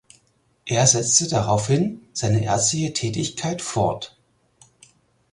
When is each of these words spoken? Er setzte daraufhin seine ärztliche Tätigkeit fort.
Er 0.65 0.87
setzte 0.87 1.27
daraufhin 1.27 2.01
seine 2.11 2.43
ärztliche 2.43 2.91
Tätigkeit 2.93 3.61
fort. 3.61 4.17